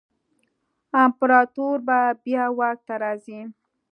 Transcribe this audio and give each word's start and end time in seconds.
امپراتور 1.03 1.77
به 1.87 1.99
بیا 2.23 2.45
واک 2.57 2.77
ته 2.87 2.95
راځي. 3.03 3.39